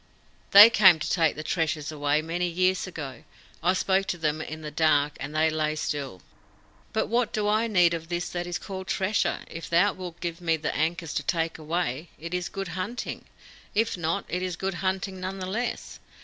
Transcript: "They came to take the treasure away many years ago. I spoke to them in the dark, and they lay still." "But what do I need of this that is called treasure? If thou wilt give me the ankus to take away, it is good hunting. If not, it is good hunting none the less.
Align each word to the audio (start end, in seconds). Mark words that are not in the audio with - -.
"They 0.49 0.71
came 0.71 0.97
to 0.97 1.07
take 1.07 1.35
the 1.35 1.43
treasure 1.43 1.93
away 1.93 2.23
many 2.23 2.47
years 2.47 2.87
ago. 2.87 3.23
I 3.61 3.73
spoke 3.73 4.07
to 4.07 4.17
them 4.17 4.41
in 4.41 4.61
the 4.63 4.71
dark, 4.71 5.13
and 5.19 5.35
they 5.35 5.51
lay 5.51 5.75
still." 5.75 6.23
"But 6.91 7.05
what 7.05 7.31
do 7.31 7.47
I 7.47 7.67
need 7.67 7.93
of 7.93 8.09
this 8.09 8.27
that 8.29 8.47
is 8.47 8.57
called 8.57 8.87
treasure? 8.87 9.41
If 9.45 9.69
thou 9.69 9.93
wilt 9.93 10.19
give 10.19 10.41
me 10.41 10.57
the 10.57 10.75
ankus 10.75 11.13
to 11.17 11.21
take 11.21 11.59
away, 11.59 12.09
it 12.17 12.33
is 12.33 12.49
good 12.49 12.69
hunting. 12.69 13.25
If 13.75 13.95
not, 13.95 14.25
it 14.27 14.41
is 14.41 14.55
good 14.55 14.73
hunting 14.81 15.19
none 15.19 15.37
the 15.37 15.45
less. 15.45 15.99